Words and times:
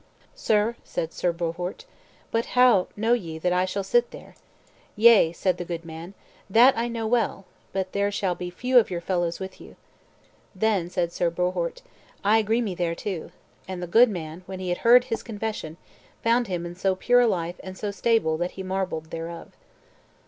"Sir," 0.33 0.77
said 0.83 1.13
Sir 1.13 1.31
Bohort, 1.31 1.85
"but 2.31 2.47
how 2.57 2.87
know 2.95 3.13
ye 3.13 3.37
that 3.37 3.53
I 3.53 3.65
shall 3.65 3.83
sit 3.83 4.09
there?" 4.09 4.33
"Yea," 4.95 5.31
said 5.31 5.59
the 5.59 5.63
good 5.63 5.85
man, 5.85 6.15
"that 6.49 6.75
I 6.75 6.87
know 6.87 7.05
well; 7.05 7.45
but 7.71 7.91
there 7.91 8.09
shall 8.11 8.33
be 8.33 8.49
few 8.49 8.79
of 8.79 8.89
your 8.89 8.99
fellows 8.99 9.39
with 9.39 9.61
you." 9.61 9.75
Then 10.55 10.89
said 10.89 11.11
Sir 11.13 11.29
Bohort, 11.29 11.83
"I 12.23 12.39
agree 12.39 12.61
me 12.63 12.73
thereto" 12.73 13.29
And 13.67 13.79
the 13.79 13.85
good 13.85 14.09
man 14.09 14.41
when 14.47 14.59
he 14.59 14.69
had 14.69 14.79
heard 14.79 15.03
his 15.03 15.21
confession 15.21 15.77
found 16.23 16.47
him 16.47 16.65
in 16.65 16.73
so 16.75 16.95
pure 16.95 17.19
a 17.19 17.27
life 17.27 17.59
and 17.63 17.77
so 17.77 17.91
stable 17.91 18.37
that 18.37 18.53
he 18.57 18.63
marvelled 18.63 19.11
thereof. 19.11 19.51